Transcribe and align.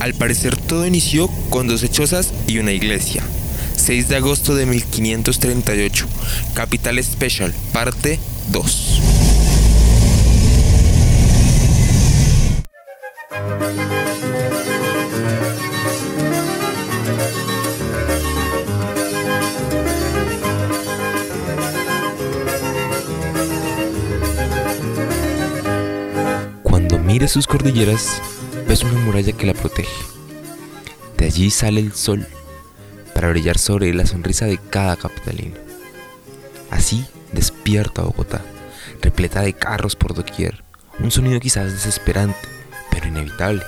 Al 0.00 0.14
parecer 0.14 0.56
todo 0.56 0.86
inició 0.86 1.28
con 1.50 1.68
dos 1.68 1.82
hechosas 1.82 2.32
y 2.46 2.58
una 2.58 2.72
iglesia. 2.72 3.22
6 3.76 4.08
de 4.08 4.16
agosto 4.16 4.54
de 4.54 4.64
1538, 4.64 6.06
Capital 6.54 7.04
Special, 7.04 7.52
parte 7.72 8.18
2. 8.50 9.00
Cuando 26.62 26.98
mires 26.98 27.32
sus 27.32 27.46
cordilleras, 27.46 28.22
ves 28.70 28.84
una 28.84 29.00
muralla 29.00 29.32
que 29.32 29.46
la 29.46 29.52
protege. 29.52 29.90
De 31.18 31.24
allí 31.24 31.50
sale 31.50 31.80
el 31.80 31.92
sol 31.92 32.28
para 33.12 33.28
brillar 33.30 33.58
sobre 33.58 33.92
la 33.92 34.06
sonrisa 34.06 34.44
de 34.44 34.58
cada 34.58 34.94
capitalino. 34.94 35.56
Así 36.70 37.04
despierta 37.32 38.02
Bogotá, 38.02 38.42
repleta 39.02 39.40
de 39.40 39.54
carros 39.54 39.96
por 39.96 40.14
doquier, 40.14 40.62
un 41.00 41.10
sonido 41.10 41.40
quizás 41.40 41.72
desesperante, 41.72 42.38
pero 42.92 43.08
inevitable, 43.08 43.64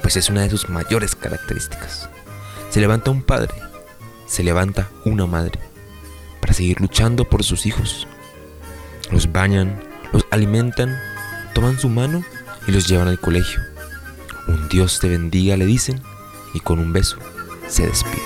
pues 0.00 0.16
es 0.16 0.30
una 0.30 0.40
de 0.40 0.48
sus 0.48 0.70
mayores 0.70 1.14
características. 1.14 2.08
Se 2.70 2.80
levanta 2.80 3.10
un 3.10 3.20
padre, 3.20 3.52
se 4.26 4.42
levanta 4.42 4.88
una 5.04 5.26
madre, 5.26 5.60
para 6.40 6.54
seguir 6.54 6.80
luchando 6.80 7.28
por 7.28 7.44
sus 7.44 7.66
hijos. 7.66 8.08
Los 9.10 9.30
bañan, 9.30 9.82
los 10.14 10.24
alimentan, 10.30 10.98
toman 11.52 11.78
su 11.78 11.90
mano 11.90 12.24
y 12.66 12.72
los 12.72 12.88
llevan 12.88 13.08
al 13.08 13.20
colegio. 13.20 13.73
Un 14.46 14.68
Dios 14.68 15.00
te 15.00 15.08
bendiga, 15.08 15.56
le 15.56 15.66
dicen, 15.66 16.02
y 16.52 16.60
con 16.60 16.78
un 16.78 16.92
beso 16.92 17.18
se 17.68 17.86
despide. 17.86 18.22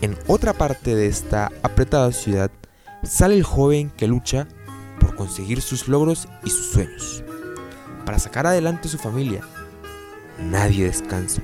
En 0.00 0.18
otra 0.26 0.52
parte 0.52 0.94
de 0.94 1.06
esta 1.06 1.50
apretada 1.62 2.10
ciudad 2.12 2.50
sale 3.04 3.34
el 3.34 3.44
joven 3.44 3.90
que 3.96 4.08
lucha 4.08 4.48
por 5.00 5.14
conseguir 5.14 5.62
sus 5.62 5.88
logros 5.88 6.28
y 6.44 6.50
sus 6.50 6.72
sueños, 6.72 7.24
para 8.12 8.20
sacar 8.20 8.46
adelante 8.46 8.90
su 8.90 8.98
familia. 8.98 9.40
Nadie 10.38 10.84
descansa, 10.84 11.40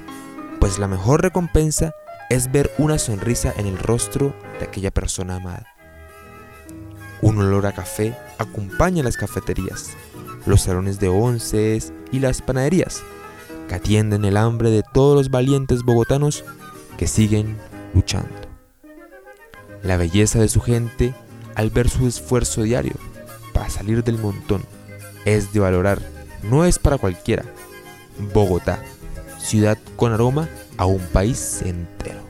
pues 0.61 0.78
la 0.78 0.86
mejor 0.86 1.22
recompensa 1.22 1.94
es 2.28 2.52
ver 2.52 2.70
una 2.77 2.98
sonrisa 2.98 3.55
en 3.56 3.64
el 3.64 3.78
rostro 3.78 4.34
de 4.58 4.66
aquella 4.66 4.91
persona 4.91 5.36
amada. 5.36 5.66
Un 7.22 7.39
olor 7.39 7.64
a 7.64 7.72
café 7.72 8.14
acompaña 8.36 9.02
las 9.02 9.16
cafeterías, 9.16 9.92
los 10.44 10.61
salones 10.61 11.00
de 11.00 11.08
onces 11.08 11.94
y 12.12 12.19
las 12.19 12.42
panaderías, 12.42 13.02
que 13.66 13.77
atienden 13.77 14.27
el 14.27 14.36
hambre 14.36 14.69
de 14.69 14.83
todos 14.92 15.16
los 15.16 15.30
valientes 15.30 15.84
bogotanos 15.84 16.44
que 16.98 17.06
siguen 17.06 17.56
luchando. 17.94 18.28
La 19.83 19.96
belleza 19.96 20.39
de 20.39 20.50
su 20.50 20.61
gente 20.61 21.14
al 21.55 21.70
ver 21.70 21.89
su 21.89 22.06
esfuerzo 22.06 22.61
diario 22.61 22.96
para 23.55 23.70
salir 23.70 24.05
del 24.05 24.19
montón 24.19 24.62
es 25.24 25.55
de 25.55 25.61
valorar, 25.61 26.17
no 26.42 26.64
es 26.64 26.78
para 26.78 26.98
cualquiera. 26.98 27.44
Bogotá, 28.33 28.83
ciudad 29.39 29.78
con 29.97 30.12
aroma 30.12 30.48
a 30.77 30.86
un 30.86 31.00
país 31.00 31.62
entero. 31.62 32.27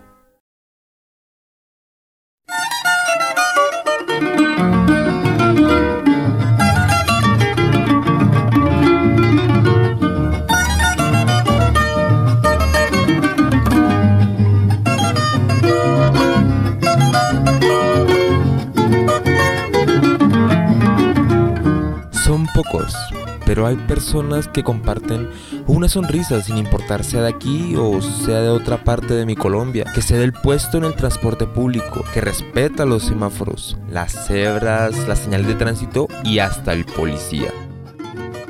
Pero 23.58 23.66
hay 23.66 23.74
personas 23.74 24.46
que 24.46 24.62
comparten 24.62 25.30
una 25.66 25.88
sonrisa 25.88 26.41
sin 26.41 26.58
importar 26.58 27.02
sea 27.02 27.22
de 27.22 27.28
aquí 27.30 27.74
o 27.74 28.00
sea 28.00 28.41
de 28.41 28.50
otra 28.50 28.84
parte 28.84 29.14
de 29.14 29.26
mi 29.26 29.34
Colombia, 29.34 29.84
que 29.92 30.00
se 30.00 30.22
el 30.22 30.32
puesto 30.32 30.78
en 30.78 30.84
el 30.84 30.94
transporte 30.94 31.44
público, 31.44 32.04
que 32.14 32.20
respeta 32.20 32.86
los 32.86 33.02
semáforos, 33.02 33.76
las 33.91 34.28
cebras, 34.28 35.08
las 35.08 35.19
señales 35.19 35.48
de 35.48 35.56
tránsito 35.56 36.06
y 36.22 36.38
hasta 36.38 36.72
el 36.72 36.84
policía. 36.84 37.52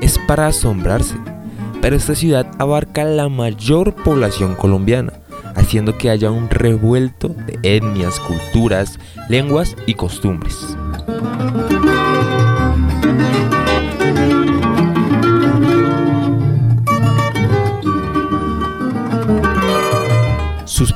Es 0.02 0.18
para 0.28 0.48
asombrarse, 0.48 1.16
pero 1.80 1.96
esta 1.96 2.14
ciudad 2.14 2.46
abarca 2.58 3.04
la 3.04 3.30
mayor 3.30 3.94
población 3.94 4.56
colombiana, 4.56 5.14
haciendo 5.54 5.96
que 5.96 6.10
haya 6.10 6.30
un 6.30 6.50
revuelto 6.50 7.28
de 7.28 7.58
etnias, 7.62 8.20
culturas, 8.20 8.98
lenguas 9.30 9.74
y 9.86 9.94
costumbres. 9.94 10.76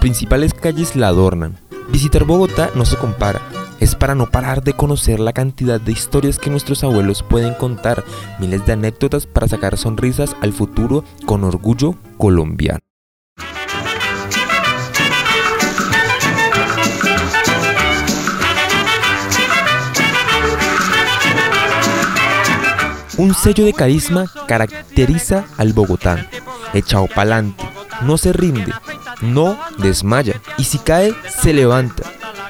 Principales 0.02 0.52
calles 0.52 0.96
la 0.96 1.06
adornan. 1.06 1.56
Visitar 1.90 2.24
Bogotá 2.24 2.70
no 2.74 2.84
se 2.84 2.96
compara. 2.96 3.40
Es 3.78 3.94
para 3.94 4.16
no 4.16 4.28
parar 4.28 4.64
de 4.64 4.72
conocer 4.72 5.20
la 5.20 5.32
cantidad 5.32 5.80
de 5.80 5.92
historias 5.92 6.40
que 6.40 6.50
nuestros 6.50 6.82
abuelos 6.82 7.22
pueden 7.22 7.54
contar, 7.54 8.02
miles 8.40 8.66
de 8.66 8.72
anécdotas 8.72 9.26
para 9.26 9.46
sacar 9.46 9.78
sonrisas 9.78 10.34
al 10.42 10.52
futuro 10.52 11.04
con 11.24 11.44
orgullo 11.44 11.94
colombiano. 12.18 12.80
Un 23.18 23.34
sello 23.34 23.64
de 23.64 23.72
carisma 23.72 24.24
caracteriza 24.48 25.44
al 25.58 25.72
bogotano. 25.72 26.24
Echado 26.74 27.06
pa'lante, 27.06 27.62
no 28.02 28.18
se 28.18 28.32
rinde, 28.32 28.72
no 29.22 29.58
desmaya 29.78 30.40
y 30.58 30.64
si 30.64 30.78
cae 30.78 31.14
se 31.28 31.52
levanta 31.52 32.02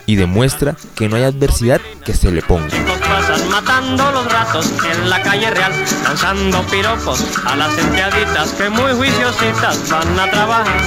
y 0.06 0.16
demuestra 0.16 0.74
que 0.96 1.08
no 1.08 1.16
hay 1.16 1.22
adversidad 1.22 1.80
que 2.04 2.14
se 2.14 2.30
le 2.30 2.42
ponga. 2.42 2.68
Chicos 2.68 2.98
pasan 2.98 3.48
matando 3.50 4.10
los 4.12 4.32
ratos 4.32 4.72
en 4.90 5.10
la 5.10 5.22
calle 5.22 5.50
real, 5.50 5.72
lanzando 6.04 6.62
piropos 6.64 7.24
a 7.44 7.56
las 7.56 7.76
empleaditas 7.78 8.52
que 8.52 8.68
muy 8.68 8.92
juiciositas 8.92 9.90
van 9.90 10.18
a 10.18 10.30
trabajar. 10.30 10.80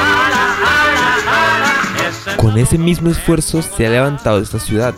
Ara, 0.00 0.56
ara, 0.64 1.16
ara, 1.26 2.08
ese 2.08 2.36
Con 2.36 2.56
ese 2.56 2.78
mismo 2.78 3.10
esfuerzo 3.10 3.62
se 3.62 3.86
ha 3.86 3.90
levantado 3.90 4.38
esta 4.38 4.58
ciudad, 4.58 4.94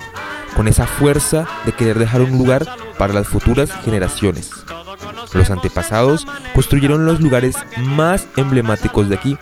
con 0.56 0.68
esa 0.68 0.86
fuerza 0.86 1.46
de 1.64 1.72
querer 1.72 1.98
dejar 1.98 2.20
un 2.20 2.38
lugar 2.38 2.66
para 2.98 3.12
las 3.12 3.26
futuras 3.26 3.70
generaciones. 3.84 4.50
Los 5.32 5.50
antepasados 5.50 6.26
construyeron 6.54 7.06
los 7.06 7.20
lugares 7.20 7.56
más 7.78 8.26
emblemáticos 8.36 9.08
de 9.08 9.14
aquí. 9.14 9.38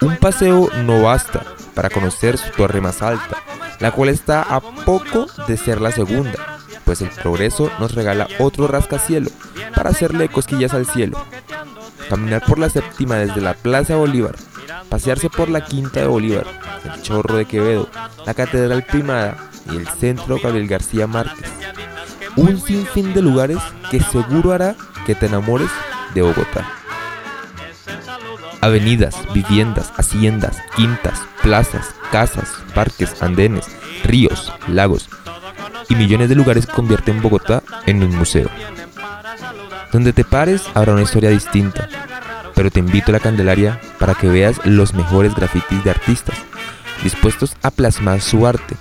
Un 0.00 0.16
paseo 0.16 0.68
no 0.84 1.02
basta 1.02 1.42
para 1.74 1.90
conocer 1.90 2.38
su 2.38 2.50
torre 2.50 2.80
más 2.80 3.02
alta, 3.02 3.38
la 3.80 3.92
cual 3.92 4.08
está 4.08 4.42
a 4.42 4.60
poco 4.60 5.26
de 5.46 5.56
ser 5.56 5.80
la 5.80 5.92
segunda, 5.92 6.60
pues 6.84 7.00
el 7.02 7.08
progreso 7.10 7.70
nos 7.78 7.94
regala 7.94 8.28
otro 8.38 8.66
rascacielo 8.66 9.30
para 9.74 9.90
hacerle 9.90 10.28
cosquillas 10.28 10.74
al 10.74 10.86
cielo. 10.86 11.24
Caminar 12.08 12.42
por 12.44 12.58
la 12.58 12.68
séptima 12.68 13.16
desde 13.16 13.40
la 13.40 13.54
Plaza 13.54 13.96
Bolívar, 13.96 14.34
pasearse 14.88 15.30
por 15.30 15.48
la 15.48 15.64
Quinta 15.64 16.00
de 16.00 16.06
Bolívar, 16.06 16.46
el 16.84 17.02
Chorro 17.02 17.36
de 17.36 17.46
Quevedo, 17.46 17.88
la 18.26 18.34
Catedral 18.34 18.84
Primada 18.84 19.36
y 19.70 19.76
el 19.76 19.88
Centro 19.88 20.38
Gabriel 20.42 20.68
García 20.68 21.06
Márquez. 21.06 21.50
Un 22.36 22.60
sinfín 22.60 23.14
de 23.14 23.22
lugares 23.22 23.58
que 23.90 24.00
seguro 24.00 24.52
hará 24.52 24.74
que 25.06 25.14
te 25.14 25.26
enamores 25.26 25.70
de 26.14 26.22
Bogotá. 26.22 26.81
Avenidas, 28.62 29.16
viviendas, 29.34 29.92
haciendas, 29.96 30.56
quintas, 30.76 31.20
plazas, 31.42 31.96
casas, 32.12 32.48
parques, 32.76 33.20
andenes, 33.20 33.66
ríos, 34.04 34.52
lagos 34.68 35.08
y 35.88 35.96
millones 35.96 36.28
de 36.28 36.36
lugares 36.36 36.66
convierten 36.66 37.20
Bogotá 37.20 37.64
en 37.86 38.04
un 38.04 38.14
museo. 38.14 38.48
Donde 39.90 40.12
te 40.12 40.22
pares 40.22 40.62
habrá 40.74 40.92
una 40.92 41.02
historia 41.02 41.30
distinta, 41.30 41.88
pero 42.54 42.70
te 42.70 42.78
invito 42.78 43.10
a 43.10 43.14
la 43.14 43.18
Candelaria 43.18 43.80
para 43.98 44.14
que 44.14 44.28
veas 44.28 44.64
los 44.64 44.94
mejores 44.94 45.34
grafitis 45.34 45.82
de 45.82 45.90
artistas, 45.90 46.38
dispuestos 47.02 47.56
a 47.62 47.72
plasmar 47.72 48.20
su 48.20 48.46
arte, 48.46 48.76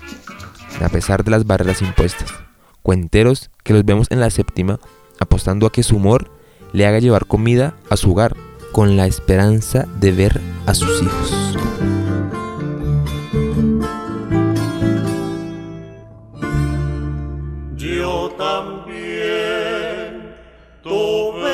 a 0.79 0.89
pesar 0.89 1.23
de 1.23 1.31
las 1.31 1.47
barreras 1.47 1.81
impuestas. 1.81 2.31
Cuenteros 2.83 3.49
que 3.63 3.73
los 3.73 3.83
vemos 3.83 4.11
en 4.11 4.19
la 4.19 4.29
séptima, 4.29 4.79
apostando 5.19 5.65
a 5.65 5.71
que 5.71 5.81
su 5.81 5.95
humor 5.95 6.29
le 6.71 6.85
haga 6.85 6.99
llevar 6.99 7.25
comida 7.25 7.73
a 7.89 7.97
su 7.97 8.11
hogar 8.11 8.35
con 8.71 8.95
la 8.97 9.05
esperanza 9.05 9.85
de 9.99 10.11
ver 10.11 10.41
a 10.65 10.73
sus 10.73 11.01
hijos. 11.01 11.57
Yo 17.75 18.31
también 18.37 20.35
tuve 20.81 21.51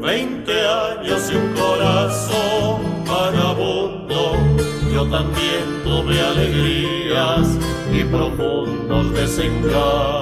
20 0.00 0.52
años 0.52 1.30
y 1.32 1.36
un 1.36 1.52
corazón 1.54 2.80
vagabundo. 3.06 4.36
Yo 4.92 5.08
también 5.08 5.82
tuve 5.84 6.20
alegrías 6.20 7.48
y 7.92 8.04
profundos 8.04 9.12
desengaños. 9.12 10.18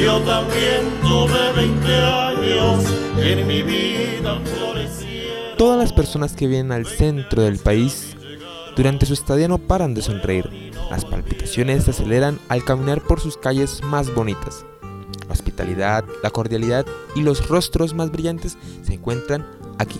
Yo 0.00 0.20
también 0.20 1.00
tuve 1.02 1.52
20 1.56 1.94
años 1.94 2.84
en 3.18 3.46
mi 3.48 3.62
vida 3.62 4.40
florecieron. 4.44 5.56
Todas 5.56 5.78
las 5.78 5.92
personas 5.92 6.34
que 6.34 6.46
vienen 6.46 6.70
al 6.70 6.86
centro 6.86 7.42
del 7.42 7.58
país 7.58 8.16
durante 8.76 9.06
su 9.06 9.14
estadía 9.14 9.48
no 9.48 9.58
paran 9.58 9.94
de 9.94 10.02
sonreír. 10.02 10.72
Las 10.88 11.04
palpitaciones 11.04 11.84
se 11.84 11.90
aceleran 11.90 12.38
al 12.48 12.64
caminar 12.64 13.02
por 13.02 13.18
sus 13.18 13.36
calles 13.36 13.82
más 13.82 14.14
bonitas. 14.14 14.64
La 15.26 15.32
hospitalidad, 15.32 16.04
la 16.22 16.30
cordialidad 16.30 16.86
y 17.16 17.22
los 17.22 17.48
rostros 17.48 17.92
más 17.92 18.12
brillantes 18.12 18.56
se 18.82 18.94
encuentran 18.94 19.44
aquí. 19.78 19.98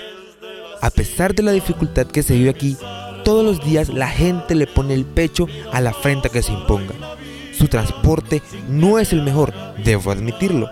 A 0.82 0.90
pesar 0.90 1.36
de 1.36 1.44
la 1.44 1.52
dificultad 1.52 2.08
que 2.08 2.24
se 2.24 2.36
vive 2.36 2.50
aquí, 2.50 2.78
todos 3.24 3.46
los 3.46 3.64
días 3.66 3.90
la 3.90 4.08
gente 4.08 4.56
le 4.56 4.68
pone 4.68 4.94
el 4.94 5.06
pecho 5.06 5.48
a 5.72 5.82
la 5.82 5.94
frente 5.94 6.30
que 6.30 6.42
se 6.42 6.54
imponga. 6.54 6.94
Su 7.58 7.68
transporte 7.68 8.42
no 8.68 8.98
es 8.98 9.14
el 9.14 9.22
mejor, 9.22 9.54
debo 9.84 10.12
admitirlo, 10.12 10.70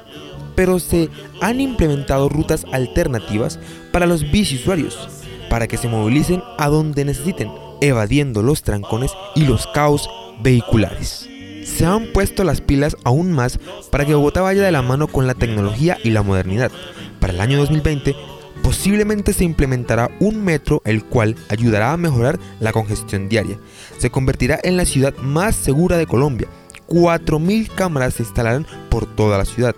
pero 0.55 0.79
se 0.79 1.09
han 1.41 1.61
implementado 1.61 2.29
rutas 2.29 2.65
alternativas 2.71 3.59
para 3.91 4.05
los 4.05 4.31
biciusuarios, 4.31 5.09
para 5.49 5.67
que 5.67 5.77
se 5.77 5.87
movilicen 5.87 6.41
a 6.57 6.67
donde 6.69 7.05
necesiten, 7.05 7.51
evadiendo 7.81 8.41
los 8.41 8.63
trancones 8.63 9.11
y 9.35 9.45
los 9.45 9.67
caos 9.67 10.09
vehiculares. 10.41 11.29
Se 11.77 11.85
han 11.85 12.07
puesto 12.07 12.43
las 12.43 12.61
pilas 12.61 12.97
aún 13.03 13.31
más 13.31 13.59
para 13.91 14.05
que 14.05 14.13
Bogotá 14.13 14.41
vaya 14.41 14.63
de 14.63 14.71
la 14.71 14.81
mano 14.81 15.07
con 15.07 15.27
la 15.27 15.33
tecnología 15.33 15.97
y 16.03 16.09
la 16.09 16.23
modernidad. 16.23 16.71
Para 17.19 17.33
el 17.33 17.41
año 17.41 17.57
2020 17.57 18.15
posiblemente 18.61 19.33
se 19.33 19.45
implementará 19.45 20.11
un 20.19 20.43
metro 20.43 20.81
el 20.83 21.05
cual 21.05 21.35
ayudará 21.47 21.93
a 21.93 21.97
mejorar 21.97 22.39
la 22.59 22.73
congestión 22.73 23.29
diaria. 23.29 23.57
Se 23.97 24.09
convertirá 24.09 24.59
en 24.61 24.77
la 24.77 24.85
ciudad 24.85 25.15
más 25.17 25.55
segura 25.55 25.97
de 25.97 26.05
Colombia. 26.05 26.47
4.000 26.87 27.69
cámaras 27.73 28.15
se 28.15 28.23
instalarán 28.23 28.65
por 28.89 29.05
toda 29.05 29.37
la 29.37 29.45
ciudad. 29.45 29.75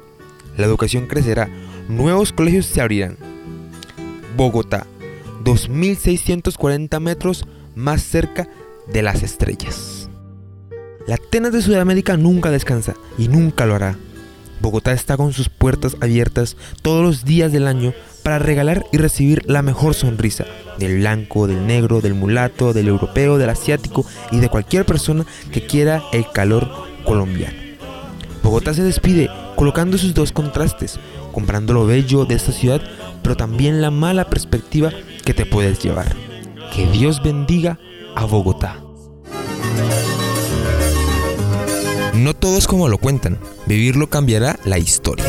La 0.57 0.65
educación 0.65 1.07
crecerá. 1.07 1.49
Nuevos 1.87 2.31
colegios 2.31 2.65
se 2.65 2.81
abrirán. 2.81 3.17
Bogotá, 4.35 4.87
2.640 5.44 6.99
metros 6.99 7.45
más 7.75 8.01
cerca 8.01 8.47
de 8.87 9.01
las 9.01 9.23
estrellas. 9.23 10.00
La 11.11 11.15
Atenas 11.15 11.51
de 11.51 11.61
Sudamérica 11.61 12.15
nunca 12.15 12.51
descansa 12.51 12.95
y 13.17 13.27
nunca 13.27 13.65
lo 13.65 13.75
hará. 13.75 13.97
Bogotá 14.61 14.93
está 14.93 15.17
con 15.17 15.33
sus 15.33 15.49
puertas 15.49 15.97
abiertas 15.99 16.55
todos 16.81 17.03
los 17.03 17.25
días 17.25 17.51
del 17.51 17.67
año 17.67 17.93
para 18.23 18.39
regalar 18.39 18.85
y 18.93 18.97
recibir 18.97 19.43
la 19.45 19.61
mejor 19.61 19.93
sonrisa 19.93 20.45
del 20.79 20.99
blanco, 20.99 21.47
del 21.47 21.67
negro, 21.67 21.99
del 21.99 22.13
mulato, 22.13 22.71
del 22.71 22.87
europeo, 22.87 23.37
del 23.37 23.49
asiático 23.49 24.05
y 24.31 24.39
de 24.39 24.47
cualquier 24.47 24.85
persona 24.85 25.25
que 25.51 25.67
quiera 25.67 26.01
el 26.13 26.31
calor 26.31 26.71
colombiano. 27.03 27.57
Bogotá 28.41 28.73
se 28.73 28.83
despide 28.83 29.29
colocando 29.57 29.97
sus 29.97 30.13
dos 30.13 30.31
contrastes, 30.31 30.97
comprando 31.33 31.73
lo 31.73 31.85
bello 31.85 32.23
de 32.23 32.35
esta 32.35 32.53
ciudad, 32.53 32.81
pero 33.21 33.35
también 33.35 33.81
la 33.81 33.91
mala 33.91 34.29
perspectiva 34.29 34.93
que 35.25 35.33
te 35.33 35.45
puedes 35.45 35.77
llevar. 35.83 36.15
Que 36.73 36.87
Dios 36.87 37.21
bendiga 37.21 37.79
a 38.15 38.23
Bogotá. 38.23 38.77
No 42.13 42.33
todo 42.33 42.57
es 42.57 42.67
como 42.67 42.89
lo 42.89 42.97
cuentan, 42.97 43.39
vivirlo 43.67 44.09
cambiará 44.09 44.59
la 44.65 44.77
historia. 44.77 45.25